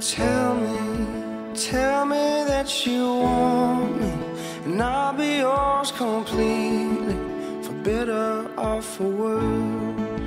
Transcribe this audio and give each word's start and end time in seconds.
Tell 0.00 0.54
me, 0.54 1.54
tell 1.54 2.04
me 2.04 2.44
that 2.46 2.86
you 2.86 3.02
want 3.02 3.98
me, 3.98 4.12
and 4.66 4.82
I'll 4.82 5.14
be 5.14 5.38
yours 5.38 5.90
completely, 5.90 7.16
for 7.62 7.72
better 7.82 8.46
or 8.58 8.82
for 8.82 9.08
worse. 9.08 10.20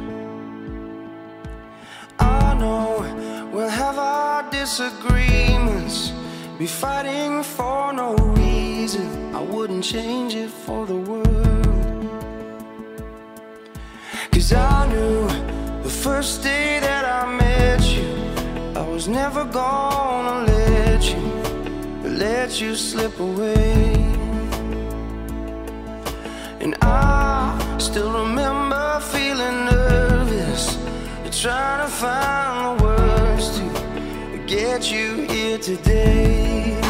I 2.18 2.56
know 2.56 3.50
we'll 3.54 3.70
have 3.70 4.00
our 4.00 4.50
disagreements, 4.50 6.14
be 6.58 6.66
fighting 6.66 7.44
for 7.44 7.94
no 7.94 8.16
reason. 8.16 9.36
I 9.36 9.42
wouldn't 9.42 9.84
change 9.84 10.34
it 10.34 10.50
for 10.50 10.88
the 10.88 10.96
world. 10.96 11.28
Cause 14.32 14.52
I 14.52 14.88
knew 14.92 15.28
the 15.84 15.90
first 15.90 16.42
day 16.42 16.59
never 19.32 19.46
gonna 19.46 20.44
let 20.48 21.04
you, 21.14 21.22
let 22.04 22.60
you 22.60 22.76
slip 22.76 23.20
away. 23.20 23.94
And 26.60 26.76
I 26.82 27.78
still 27.78 28.12
remember 28.12 29.00
feeling 29.02 29.66
nervous, 29.66 30.80
trying 31.44 31.86
to 31.86 31.92
find 31.92 32.80
the 32.80 32.84
words 32.84 33.60
to 33.60 34.44
get 34.48 34.92
you 34.92 35.28
here 35.28 35.60
today. 35.60 36.89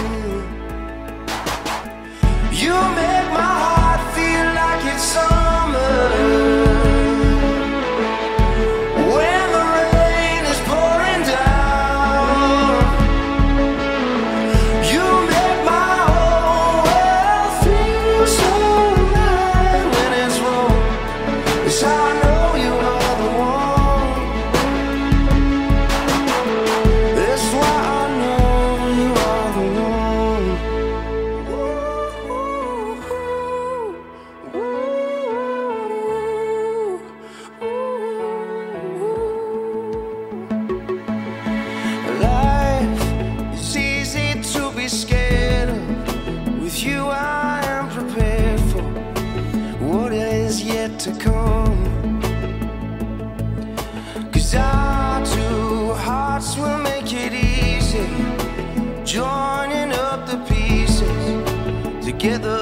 You, 46.89 47.05
I 47.05 47.61
am 47.75 47.85
prepared 47.89 48.59
for 48.71 48.83
what 49.89 50.11
is 50.11 50.63
yet 50.63 50.99
to 51.05 51.11
come. 51.27 51.77
Cause 54.31 54.55
our 54.55 55.25
two 55.25 55.93
hearts 56.05 56.57
will 56.57 56.79
make 56.89 57.11
it 57.25 57.33
easy, 57.33 58.07
joining 59.05 59.91
up 60.07 60.19
the 60.31 60.37
pieces 60.47 62.05
together 62.05 62.59